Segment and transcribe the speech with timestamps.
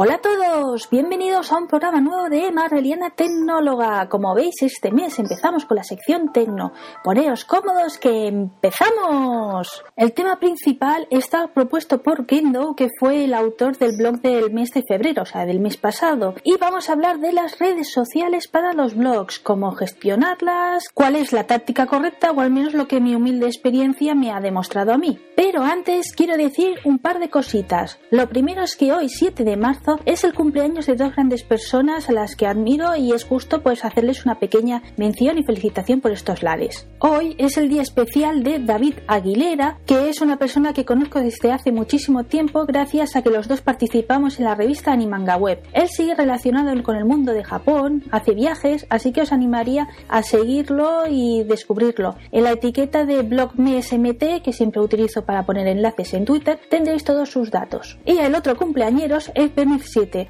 [0.00, 4.08] Hola a todos, bienvenidos a un programa nuevo de Marveliana Tecnóloga.
[4.08, 6.72] Como veis, este mes empezamos con la sección Tecno.
[7.04, 9.84] Poneos cómodos que empezamos.
[9.96, 14.70] El tema principal está propuesto por Kendo, que fue el autor del blog del mes
[14.72, 16.34] de febrero, o sea, del mes pasado.
[16.42, 21.32] Y vamos a hablar de las redes sociales para los blogs, cómo gestionarlas, cuál es
[21.32, 24.98] la táctica correcta o al menos lo que mi humilde experiencia me ha demostrado a
[24.98, 25.20] mí.
[25.36, 27.98] Pero antes quiero decir un par de cositas.
[28.10, 29.67] Lo primero es que hoy, 7 de marzo,
[30.06, 33.84] es el cumpleaños de dos grandes personas a las que admiro y es justo pues
[33.84, 36.88] hacerles una pequeña mención y felicitación por estos lares.
[37.00, 41.52] Hoy es el día especial de David Aguilera, que es una persona que conozco desde
[41.52, 45.62] hace muchísimo tiempo gracias a que los dos participamos en la revista Animanga Web.
[45.74, 50.22] Él sigue relacionado con el mundo de Japón, hace viajes, así que os animaría a
[50.22, 52.16] seguirlo y descubrirlo.
[52.32, 57.04] En la etiqueta de blog MSMT, que siempre utilizo para poner enlaces en Twitter, tendréis
[57.04, 57.98] todos sus datos.
[58.06, 59.57] Y el otro cumpleañeros es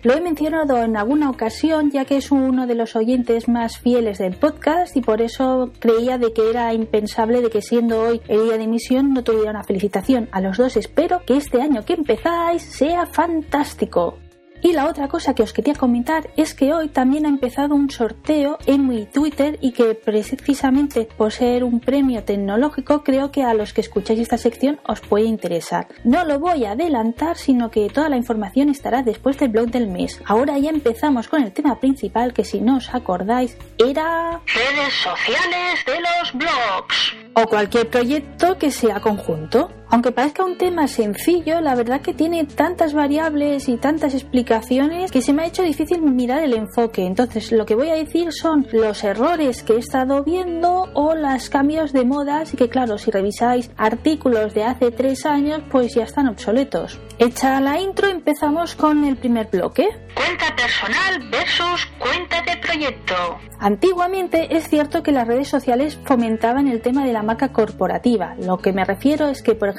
[0.02, 4.18] Lo he mencionado en alguna ocasión ya que es uno de los oyentes más fieles
[4.18, 8.44] del podcast y por eso creía de que era impensable de que siendo hoy el
[8.44, 10.28] día de emisión no tuviera una felicitación.
[10.32, 14.16] A los dos espero que este año que empezáis sea fantástico.
[14.60, 17.90] Y la otra cosa que os quería comentar es que hoy también ha empezado un
[17.90, 23.54] sorteo en mi Twitter y que precisamente por ser un premio tecnológico creo que a
[23.54, 25.86] los que escucháis esta sección os puede interesar.
[26.04, 29.86] No lo voy a adelantar, sino que toda la información estará después del blog del
[29.86, 30.20] mes.
[30.26, 34.40] Ahora ya empezamos con el tema principal que si no os acordáis era...
[34.46, 37.16] Redes sociales de los blogs.
[37.34, 39.70] O cualquier proyecto que sea conjunto.
[39.90, 45.22] Aunque parezca un tema sencillo, la verdad que tiene tantas variables y tantas explicaciones que
[45.22, 47.06] se me ha hecho difícil mirar el enfoque.
[47.06, 51.48] Entonces, lo que voy a decir son los errores que he estado viendo o los
[51.48, 56.04] cambios de modas y que claro, si revisáis artículos de hace tres años, pues ya
[56.04, 57.00] están obsoletos.
[57.18, 59.88] Hecha la intro, empezamos con el primer bloque.
[60.14, 63.14] Cuenta personal versus cuenta de proyecto.
[63.58, 68.36] Antiguamente es cierto que las redes sociales fomentaban el tema de la marca corporativa.
[68.38, 69.77] Lo que me refiero es que, por ejemplo,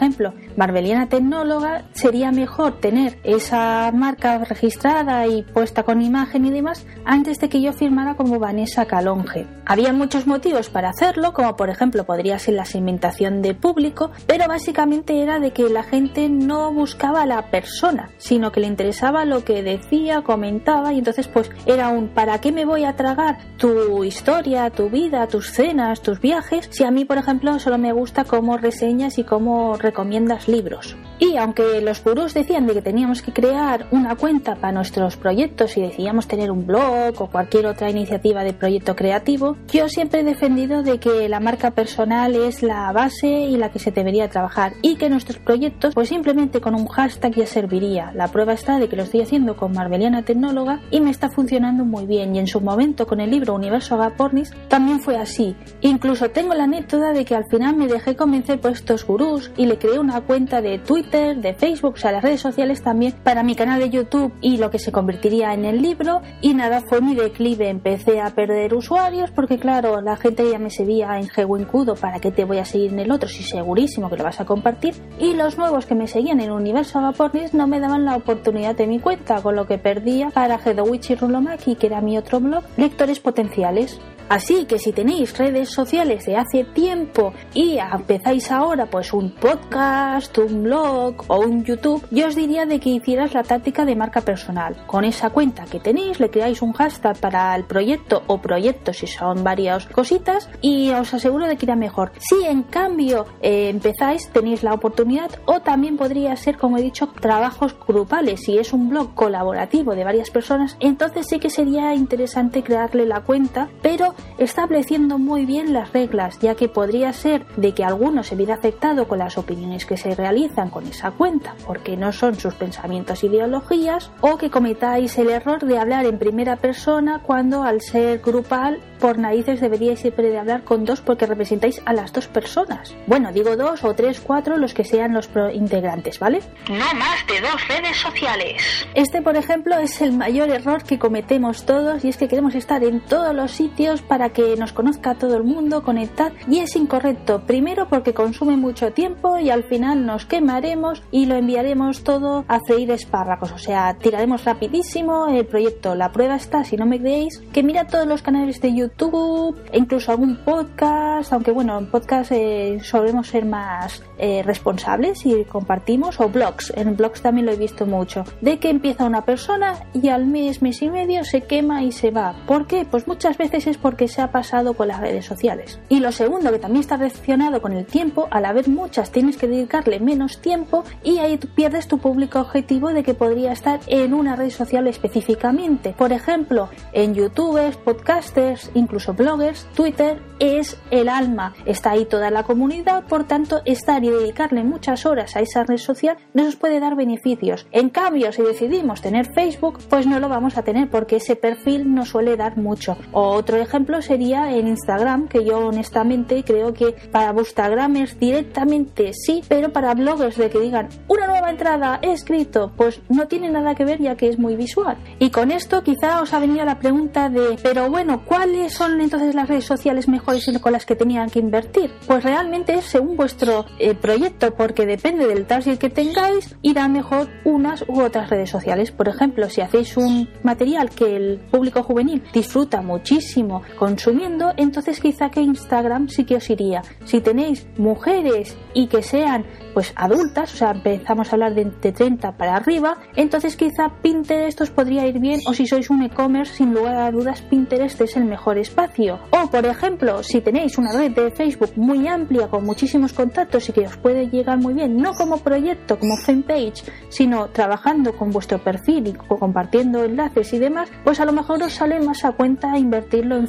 [0.56, 7.40] Marbeliana Tecnóloga sería mejor tener esa marca registrada y puesta con imagen y demás antes
[7.40, 9.48] de que yo firmara como Vanessa Calonge.
[9.66, 14.48] Había muchos motivos para hacerlo, como por ejemplo podría ser la segmentación de público, pero
[14.48, 19.26] básicamente era de que la gente no buscaba a la persona, sino que le interesaba
[19.26, 23.38] lo que decía, comentaba y entonces pues era un ¿para qué me voy a tragar
[23.58, 27.92] tu historia, tu vida, tus cenas, tus viajes, si a mí, por ejemplo, solo me
[27.92, 30.96] gusta cómo reseñas y cómo recomiendas libros.
[31.20, 35.76] Y aunque los gurús decían de que teníamos que crear una cuenta para nuestros proyectos
[35.76, 40.24] y decíamos tener un blog o cualquier otra iniciativa de proyecto creativo, yo siempre he
[40.24, 44.74] defendido de que la marca personal es la base y la que se debería trabajar
[44.82, 48.12] y que nuestros proyectos pues simplemente con un hashtag ya serviría.
[48.14, 51.84] La prueba está de que lo estoy haciendo con Marbeliana Tecnóloga y me está funcionando
[51.84, 55.56] muy bien y en su momento con el libro Universo Agapornis también fue así.
[55.82, 59.66] Incluso tengo la anécdota de que al final me dejé convencer por estos gurús y
[59.66, 63.44] le creé una cuenta de Twitter, de Facebook, o sea, las redes sociales también para
[63.44, 66.22] mi canal de YouTube y lo que se convertiría en el libro.
[66.42, 67.70] Y nada, fue mi declive.
[67.70, 71.30] Empecé a perder usuarios porque claro, la gente ya me seguía en
[71.66, 74.40] Cudo para que te voy a seguir en el otro si segurísimo que lo vas
[74.40, 74.96] a compartir.
[75.20, 78.88] Y los nuevos que me seguían en Universo Agapornis no me daban la oportunidad de
[78.88, 82.64] mi cuenta, con lo que perdía para Hedowich y Rulomaki, que era mi otro blog,
[82.78, 89.12] lectores potenciales Así que si tenéis redes sociales de hace tiempo y empezáis ahora pues
[89.12, 93.86] un podcast, un blog o un YouTube, yo os diría de que hicieras la táctica
[93.86, 94.78] de marca personal.
[94.86, 99.08] Con esa cuenta que tenéis le creáis un hashtag para el proyecto o proyectos si
[99.08, 102.12] son varias cositas y os aseguro de que irá mejor.
[102.20, 107.08] Si en cambio eh, empezáis tenéis la oportunidad o también podría ser como he dicho
[107.08, 108.42] trabajos grupales.
[108.42, 113.22] Si es un blog colaborativo de varias personas entonces sí que sería interesante crearle la
[113.22, 118.36] cuenta pero estableciendo muy bien las reglas, ya que podría ser de que alguno se
[118.36, 122.54] viera afectado con las opiniones que se realizan con esa cuenta, porque no son sus
[122.54, 127.82] pensamientos e ideologías, o que cometáis el error de hablar en primera persona cuando al
[127.82, 132.28] ser grupal, por narices deberíais siempre de hablar con dos porque representáis a las dos
[132.28, 132.94] personas.
[133.08, 136.42] Bueno, digo dos o tres, cuatro, los que sean los integrantes, ¿vale?
[136.70, 138.62] No más de dos redes sociales.
[138.94, 142.84] Este, por ejemplo, es el mayor error que cometemos todos y es que queremos estar
[142.84, 147.44] en todos los sitios para que nos conozca todo el mundo, conectar y es incorrecto.
[147.46, 152.60] Primero porque consume mucho tiempo y al final nos quemaremos y lo enviaremos todo a
[152.60, 153.52] freír espárragos.
[153.52, 155.96] O sea, tiraremos rapidísimo el proyecto.
[155.96, 159.78] La prueba está, si no me creéis, que mira todos los canales de YouTube e
[159.78, 166.20] incluso algún podcast, aunque bueno, en podcast eh, solemos ser más eh, responsables y compartimos,
[166.20, 166.74] o blogs.
[166.76, 168.24] En blogs también lo he visto mucho.
[168.42, 172.10] De que empieza una persona y al mes, mes y medio se quema y se
[172.10, 172.34] va.
[172.48, 172.86] ¿Por qué?
[172.90, 175.80] Pues muchas veces es porque se ha pasado con las redes sociales.
[175.90, 179.48] Y lo segundo, que también está relacionado con el tiempo, al haber muchas tienes que
[179.48, 184.36] dedicarle menos tiempo y ahí pierdes tu público objetivo de que podría estar en una
[184.36, 185.94] red social específicamente.
[185.98, 191.54] Por ejemplo, en youtubers, podcasters, incluso bloggers, Twitter es el alma.
[191.66, 195.78] Está ahí toda la comunidad, por tanto, estar y dedicarle muchas horas a esa red
[195.78, 197.68] social nos puede dar beneficios.
[197.72, 201.94] En cambio, si decidimos tener Facebook, pues no lo vamos a tener porque ese perfil
[201.94, 202.98] no suele dar mucho.
[203.12, 209.72] Otro ejemplo sería en Instagram, que yo honestamente creo que para Bookstagramers directamente sí, pero
[209.72, 213.86] para bloggers de que digan una nueva entrada he escrito, pues no tiene nada que
[213.86, 214.98] ver ya que es muy visual.
[215.20, 219.36] Y con esto quizá os ha venido la pregunta de, pero bueno, ¿cuáles son entonces
[219.36, 221.92] las redes sociales mejores con las que tenían que invertir?
[222.08, 227.28] Pues realmente es según vuestro eh, proyecto, porque depende del target que tengáis, irá mejor
[227.44, 228.92] unas u otras redes sociales.
[228.92, 235.30] Por ejemplo, si hacéis un material que el público juvenil disfruta muchísimo consumiendo, entonces quizá
[235.30, 236.82] que Instagram sí que os iría.
[237.06, 241.92] Si tenéis mujeres y que sean pues adultas, o sea, empezamos a hablar de entre
[241.92, 246.56] 30 para arriba, entonces quizá Pinterest os podría ir bien o si sois un e-commerce,
[246.56, 249.20] sin lugar a dudas Pinterest es el mejor espacio.
[249.32, 253.74] O por ejemplo, si tenéis una red de Facebook muy amplia con muchísimos contactos y
[253.74, 258.60] que os puede llegar muy bien, no como proyecto, como fanpage, sino trabajando con vuestro
[258.60, 262.78] perfil y compartiendo enlaces y demás, pues a lo mejor os sale más a cuenta
[262.78, 263.48] invertirlo en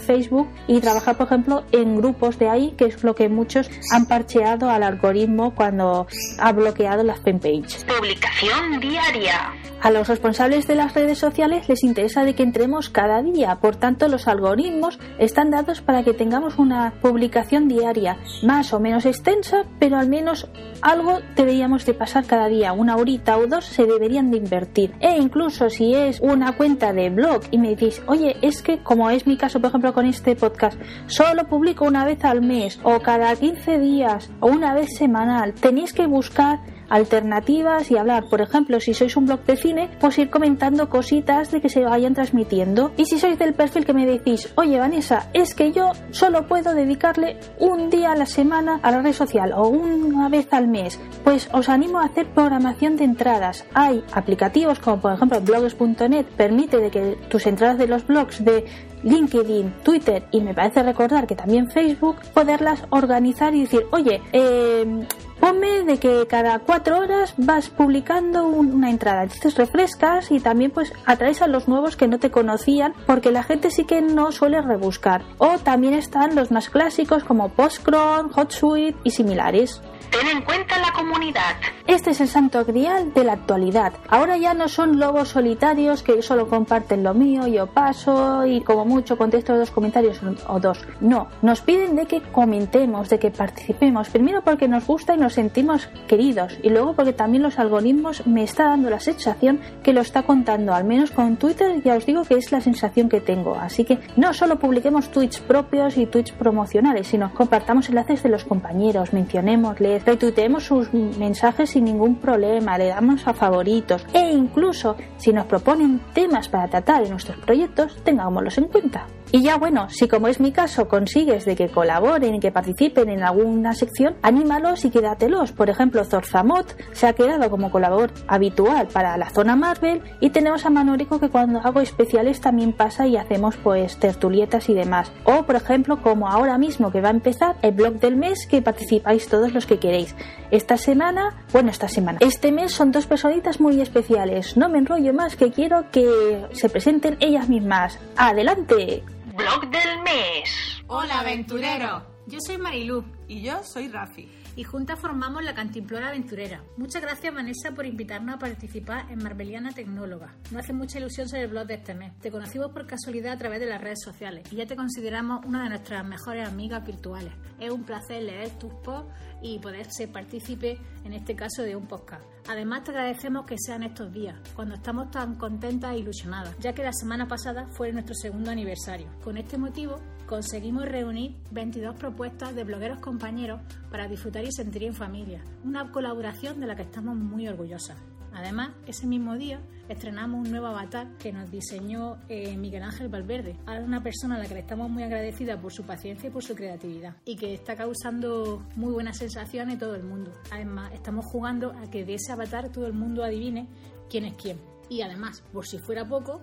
[0.67, 4.69] y trabajar, por ejemplo, en grupos de ahí, que es lo que muchos han parcheado
[4.69, 6.09] al algoritmo cuando
[6.39, 7.85] ha bloqueado las fanpage.
[7.87, 9.53] Publicación diaria.
[9.83, 13.77] A los responsables de las redes sociales les interesa de que entremos cada día, por
[13.77, 19.65] tanto los algoritmos están dados para que tengamos una publicación diaria, más o menos extensa,
[19.79, 20.49] pero al menos
[20.83, 24.93] algo deberíamos de pasar cada día, una horita o dos se deberían de invertir.
[25.01, 29.09] E incluso si es una cuenta de blog y me decís, oye, es que como
[29.09, 33.01] es mi caso, por ejemplo, con este podcast, solo publico una vez al mes o
[33.01, 36.61] cada 15 días o una vez semanal, tenéis que buscar
[36.91, 38.25] alternativas y hablar.
[38.25, 41.85] Por ejemplo, si sois un blog de cine, pues ir comentando cositas de que se
[41.85, 42.93] vayan transmitiendo.
[42.97, 46.75] Y si sois del perfil que me decís, oye Vanessa, es que yo solo puedo
[46.75, 51.01] dedicarle un día a la semana a la red social o una vez al mes,
[51.25, 53.65] pues os animo a hacer programación de entradas.
[53.73, 58.65] Hay aplicativos como por ejemplo blogs.net, permite de que tus entradas de los blogs de
[59.03, 65.07] LinkedIn, Twitter y me parece recordar que también Facebook, poderlas organizar y decir, oye, eh,
[65.41, 69.23] ponme de que cada cuatro horas vas publicando una entrada.
[69.23, 73.43] Entonces refrescas y también pues atraes a los nuevos que no te conocían porque la
[73.43, 75.23] gente sí que no suele rebuscar.
[75.39, 79.81] O también están los más clásicos como Postcron, HotSuite y similares.
[80.11, 81.55] Ten en cuenta la comunidad.
[81.87, 83.93] Este es el santo grial de la actualidad.
[84.09, 88.85] Ahora ya no son lobos solitarios que solo comparten lo mío, yo paso y como
[88.85, 90.85] mucho contesto dos comentarios o dos.
[91.01, 94.09] No, nos piden de que comentemos, de que participemos.
[94.09, 98.43] Primero porque nos gusta y nos sentimos queridos y luego porque también los algoritmos me
[98.43, 100.75] está dando la sensación que lo está contando.
[100.75, 103.55] Al menos con Twitter ya os digo que es la sensación que tengo.
[103.55, 108.45] Así que no solo publiquemos tweets propios y tweets promocionales, sino compartamos enlaces de los
[108.45, 115.33] compañeros, mencionemos, retuiteemos sus mensajes sin ningún problema, le damos a favoritos e incluso si
[115.33, 119.07] nos proponen temas para tratar en nuestros proyectos, tengámoslos en cuenta.
[119.33, 123.09] Y ya bueno, si como es mi caso consigues de que colaboren y que participen
[123.11, 125.53] en alguna sección, anímalos y quédatelos.
[125.53, 130.67] Por ejemplo, Zorzamot se ha quedado como colaborador habitual para la zona Marvel y tenemos
[130.67, 135.13] a Manorico que cuando hago especiales también pasa y hacemos pues tertulietas y demás.
[135.25, 138.63] O por ejemplo, como ahora mismo que va a empezar el blog del mes que
[138.63, 140.17] participáis todos los que queréis.
[140.51, 144.57] Esta semana, bueno, esta semana, este mes son dos personitas muy especiales.
[144.57, 147.99] No me enrollo más que quiero que se presenten ellas mismas.
[148.17, 149.05] ¡Adelante!
[149.41, 150.83] Blog del mes.
[150.87, 152.03] Hola, aventurero.
[152.27, 153.03] Yo soy Marilú.
[153.27, 154.29] Y yo soy Rafi.
[154.57, 156.63] Y juntas formamos la Cantimplora Aventurera.
[156.77, 160.35] Muchas gracias, Vanessa, por invitarnos a participar en Marbeliana Tecnóloga.
[160.51, 162.19] Nos hace mucha ilusión ser el blog de este mes.
[162.19, 165.63] Te conocimos por casualidad a través de las redes sociales y ya te consideramos una
[165.63, 167.33] de nuestras mejores amigas virtuales.
[167.59, 171.87] Es un placer leer tus posts y poder ser partícipe, en este caso, de un
[171.87, 172.25] podcast.
[172.49, 176.83] Además, te agradecemos que sean estos días, cuando estamos tan contentas e ilusionadas, ya que
[176.83, 179.07] la semana pasada fue nuestro segundo aniversario.
[179.23, 183.61] Con este motivo, conseguimos reunir 22 propuestas de blogueros compañeros
[183.91, 185.43] para disfrutar y sentir en familia.
[185.65, 187.99] Una colaboración de la que estamos muy orgullosas.
[188.33, 193.57] Además, ese mismo día estrenamos un nuevo avatar que nos diseñó eh, Miguel Ángel Valverde,
[193.85, 196.55] una persona a la que le estamos muy agradecida por su paciencia y por su
[196.55, 200.33] creatividad y que está causando muy buenas sensaciones en todo el mundo.
[200.53, 203.67] Además, estamos jugando a que de ese avatar todo el mundo adivine
[204.09, 204.61] quién es quién.
[204.89, 206.41] Y además, por si fuera poco,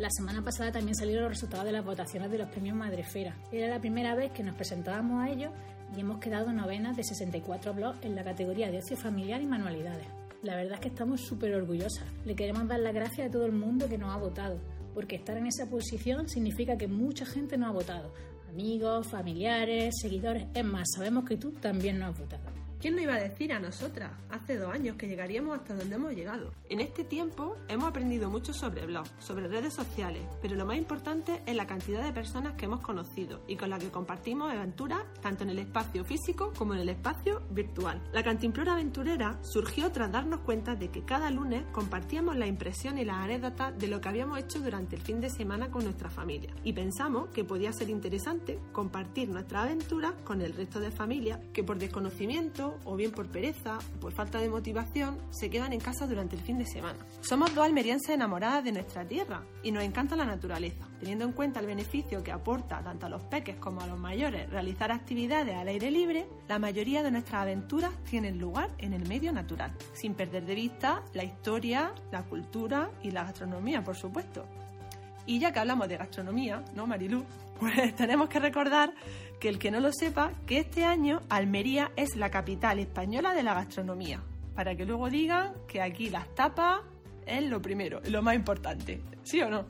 [0.00, 3.36] la semana pasada también salieron los resultados de las votaciones de los premios Madrefera.
[3.52, 5.52] Era la primera vez que nos presentábamos a ellos
[5.94, 10.06] y hemos quedado novenas de 64 blogs en la categoría de ocio familiar y manualidades.
[10.42, 12.06] La verdad es que estamos súper orgullosas.
[12.24, 14.58] Le queremos dar las gracias a todo el mundo que nos ha votado,
[14.94, 18.14] porque estar en esa posición significa que mucha gente nos ha votado.
[18.48, 20.46] Amigos, familiares, seguidores.
[20.54, 22.59] Es más, sabemos que tú también nos has votado.
[22.80, 26.14] ¿Quién nos iba a decir a nosotras hace dos años que llegaríamos hasta donde hemos
[26.14, 26.50] llegado?
[26.70, 31.42] En este tiempo hemos aprendido mucho sobre blogs, sobre redes sociales, pero lo más importante
[31.44, 35.44] es la cantidad de personas que hemos conocido y con las que compartimos aventuras tanto
[35.44, 38.00] en el espacio físico como en el espacio virtual.
[38.14, 43.04] La Cantimplora Aventurera surgió tras darnos cuenta de que cada lunes compartíamos la impresión y
[43.04, 46.54] las anécdotas de lo que habíamos hecho durante el fin de semana con nuestra familia
[46.64, 51.62] y pensamos que podía ser interesante compartir nuestra aventura con el resto de familias que
[51.62, 56.06] por desconocimiento o bien por pereza o por falta de motivación se quedan en casa
[56.06, 56.98] durante el fin de semana.
[57.20, 60.86] Somos dos almerienses enamoradas de nuestra tierra y nos encanta la naturaleza.
[60.98, 64.48] Teniendo en cuenta el beneficio que aporta tanto a los peques como a los mayores
[64.50, 69.32] realizar actividades al aire libre, la mayoría de nuestras aventuras tienen lugar en el medio
[69.32, 74.44] natural, sin perder de vista la historia, la cultura y la gastronomía, por supuesto.
[75.26, 77.24] Y ya que hablamos de gastronomía, ¿no, Marilú?
[77.60, 78.94] Pues tenemos que recordar
[79.38, 83.42] que el que no lo sepa, que este año Almería es la capital española de
[83.42, 84.20] la gastronomía.
[84.54, 86.80] Para que luego digan que aquí las tapas
[87.26, 89.02] es lo primero, lo más importante.
[89.22, 89.66] ¿Sí o no?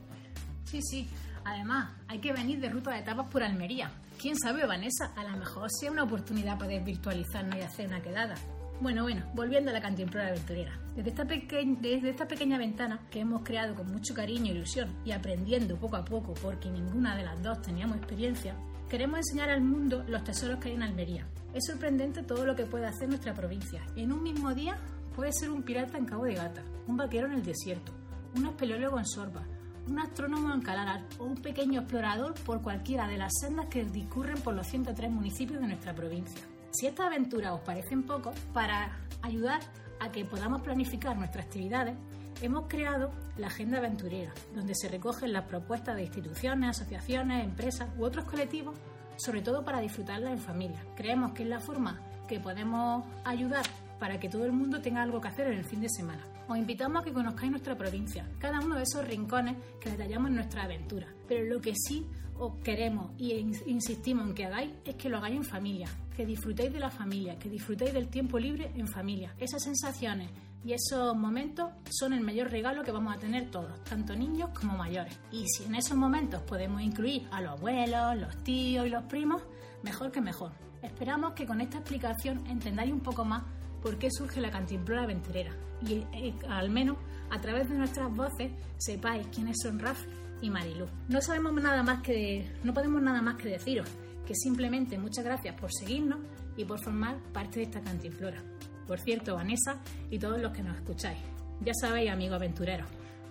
[0.63, 1.07] Sí, sí.
[1.43, 3.91] Además, hay que venir de ruta de tapas por Almería.
[4.19, 5.13] ¿Quién sabe, Vanessa?
[5.15, 8.35] A lo mejor sea una oportunidad para virtualizarnos y hacer una quedada.
[8.81, 10.71] Bueno, bueno, volviendo a la cantimplora aventurera.
[10.95, 15.11] Desde esta, desde esta pequeña ventana que hemos creado con mucho cariño e ilusión y
[15.11, 18.55] aprendiendo poco a poco porque ninguna de las dos teníamos experiencia,
[18.91, 21.25] Queremos enseñar al mundo los tesoros que hay en Almería.
[21.53, 23.81] Es sorprendente todo lo que puede hacer nuestra provincia.
[23.95, 24.77] En un mismo día
[25.15, 27.93] puede ser un pirata en Cabo de Gata, un vaquero en el desierto,
[28.35, 29.47] un espeleólogo en Sorba,
[29.87, 34.41] un astrónomo en Calarar o un pequeño explorador por cualquiera de las sendas que discurren
[34.41, 36.50] por los 103 municipios de nuestra provincia.
[36.71, 39.59] Si estas aventuras os parecen poco, para ayudar
[39.99, 41.95] a que podamos planificar nuestras actividades,
[42.41, 48.05] hemos creado la Agenda Aventurera, donde se recogen las propuestas de instituciones, asociaciones, empresas u
[48.05, 48.75] otros colectivos,
[49.17, 50.81] sobre todo para disfrutarlas en familia.
[50.95, 53.65] Creemos que es la forma que podemos ayudar
[53.99, 56.23] para que todo el mundo tenga algo que hacer en el fin de semana.
[56.51, 60.35] Os invitamos a que conozcáis nuestra provincia, cada uno de esos rincones que detallamos en
[60.35, 61.07] nuestra aventura.
[61.25, 62.05] Pero lo que sí
[62.37, 63.31] os queremos y
[63.67, 67.39] insistimos en que hagáis es que lo hagáis en familia, que disfrutéis de la familia,
[67.39, 69.33] que disfrutéis del tiempo libre en familia.
[69.39, 70.29] Esas sensaciones
[70.65, 74.77] y esos momentos son el mayor regalo que vamos a tener todos, tanto niños como
[74.77, 75.17] mayores.
[75.31, 79.41] Y si en esos momentos podemos incluir a los abuelos, los tíos y los primos,
[79.83, 80.51] mejor que mejor.
[80.81, 83.43] Esperamos que con esta explicación entendáis un poco más
[83.81, 85.51] por qué surge la cantimplora aventurera
[85.85, 86.97] y eh, al menos
[87.29, 90.05] a través de nuestras voces sepáis quiénes son Rafa
[90.41, 90.87] y Marilu.
[91.07, 93.87] No sabemos nada más que no podemos nada más que deciros
[94.25, 96.19] que simplemente muchas gracias por seguirnos
[96.55, 98.41] y por formar parte de esta cantimplora.
[98.87, 101.19] Por cierto, Vanessa y todos los que nos escucháis.
[101.61, 102.85] Ya sabéis, amigo aventurero.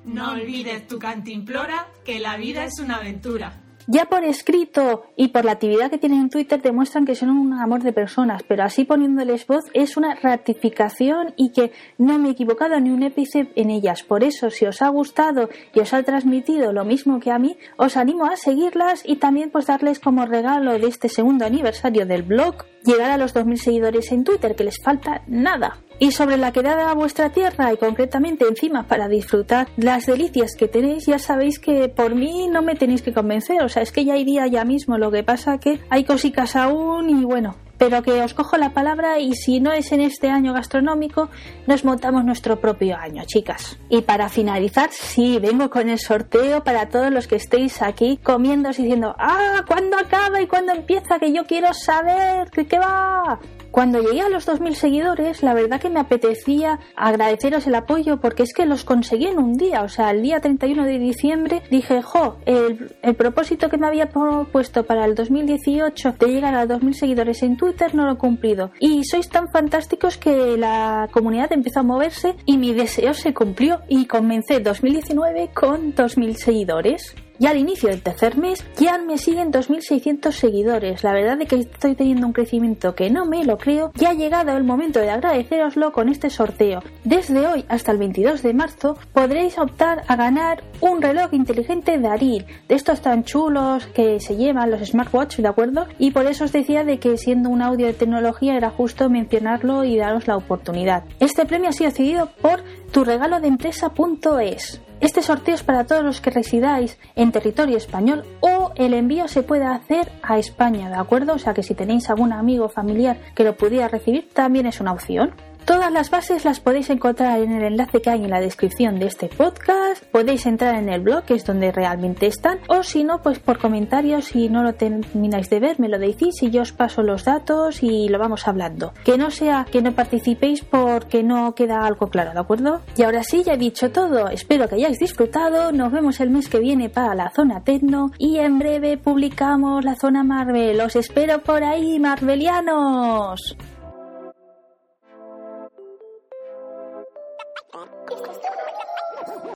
[0.05, 3.53] No olvides tu cantimplora, que la vida es una aventura.
[3.93, 7.55] Ya por escrito y por la actividad que tienen en Twitter demuestran que son un
[7.55, 12.31] amor de personas, pero así poniéndoles voz es una ratificación y que no me he
[12.31, 14.05] equivocado ni un épice en ellas.
[14.05, 17.57] Por eso, si os ha gustado y os ha transmitido lo mismo que a mí,
[17.79, 22.23] os animo a seguirlas y también pues darles como regalo de este segundo aniversario del
[22.23, 25.79] blog llegar a los 2.000 seguidores en Twitter, que les falta nada.
[25.99, 30.67] Y sobre la quedada a vuestra tierra y concretamente encima para disfrutar las delicias que
[30.67, 34.05] tenéis, ya sabéis que por mí no me tenéis que convencer, o sea, es que
[34.05, 38.21] ya iría ya mismo, lo que pasa que hay cositas aún y bueno, pero que
[38.21, 41.31] os cojo la palabra y si no es en este año gastronómico,
[41.67, 43.79] nos montamos nuestro propio año, chicas.
[43.89, 48.69] Y para finalizar, sí, vengo con el sorteo para todos los que estéis aquí comiendo
[48.69, 51.19] y diciendo, ah, ¿cuándo acaba y cuándo empieza?
[51.19, 53.41] Que yo quiero saber, ¿qué, qué va?
[53.71, 58.43] Cuando llegué a los 2.000 seguidores, la verdad que me apetecía agradeceros el apoyo porque
[58.43, 59.83] es que los conseguí en un día.
[59.85, 64.11] O sea, el día 31 de diciembre dije, jo, el, el propósito que me había
[64.11, 68.71] propuesto para el 2018 de llegar a 2.000 seguidores en Twitter no lo he cumplido.
[68.81, 73.81] Y sois tan fantásticos que la comunidad empezó a moverse y mi deseo se cumplió
[73.89, 77.15] y comencé 2019 con 2.000 seguidores.
[77.41, 81.03] Y al inicio del tercer mes ya me siguen 2.600 seguidores.
[81.03, 83.91] La verdad es que estoy teniendo un crecimiento que no me lo creo.
[83.97, 86.83] Ya ha llegado el momento de agradeceroslo con este sorteo.
[87.03, 92.45] Desde hoy hasta el 22 de marzo podréis optar a ganar un reloj inteligente Daril,
[92.69, 95.87] de estos tan chulos que se llevan los smartwatch, ¿de acuerdo?
[95.99, 99.85] Y por eso os decía de que siendo un audio de tecnología era justo mencionarlo
[99.85, 101.05] y daros la oportunidad.
[101.21, 104.83] Este premio ha sido cedido por turegalodeempresa.es.
[105.01, 109.43] Este sorteo es para todos los que residáis en territorio español o el envío se
[109.43, 111.33] puede hacer a España, ¿de acuerdo?
[111.33, 114.79] O sea que si tenéis algún amigo o familiar que lo pudiera recibir, también es
[114.79, 115.35] una opción.
[115.65, 119.07] Todas las bases las podéis encontrar en el enlace que hay en la descripción de
[119.07, 120.05] este podcast.
[120.07, 122.59] Podéis entrar en el blog, que es donde realmente están.
[122.69, 126.43] O si no, pues por comentarios, si no lo termináis de ver, me lo decís
[126.43, 128.93] y yo os paso los datos y lo vamos hablando.
[129.05, 132.81] Que no sea que no participéis porque no queda algo claro, ¿de acuerdo?
[132.97, 134.29] Y ahora sí, ya he dicho todo.
[134.29, 135.73] Espero que hayáis disfrutado.
[135.73, 139.95] Nos vemos el mes que viene para la zona Tecno y en breve publicamos la
[139.95, 140.81] zona Marvel.
[140.81, 143.57] Os espero por ahí, Marvelianos.